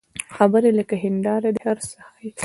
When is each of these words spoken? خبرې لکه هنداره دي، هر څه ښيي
خبرې 0.35 0.71
لکه 0.79 0.95
هنداره 1.03 1.49
دي، 1.55 1.59
هر 1.67 1.77
څه 1.89 1.97
ښيي 2.13 2.29